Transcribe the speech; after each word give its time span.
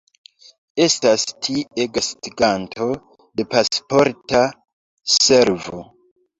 Estas 0.85 1.25
tie 1.47 1.85
gastiganto 1.99 2.89
de 3.19 3.47
Pasporta 3.53 4.45
Servo. 5.21 5.87